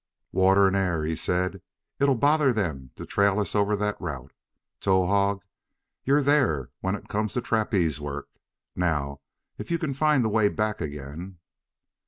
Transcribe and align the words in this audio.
"Water 0.31 0.65
and 0.65 0.75
air," 0.75 1.03
he 1.03 1.15
said; 1.15 1.61
"it'll 1.99 2.15
bother 2.15 2.51
them 2.51 2.89
to 2.95 3.05
trail 3.05 3.39
us 3.39 3.53
over 3.53 3.75
that 3.75 4.01
route. 4.01 4.33
Towahg, 4.79 5.43
you're 6.05 6.23
there 6.23 6.71
when 6.79 6.95
it 6.95 7.07
comes 7.07 7.33
to 7.33 7.41
trapeze 7.41 8.01
work. 8.01 8.29
Now, 8.75 9.21
if 9.59 9.69
you 9.69 9.77
can 9.77 9.93
find 9.93 10.25
the 10.25 10.27
way 10.29 10.49
back 10.49 10.81
again 10.81 11.37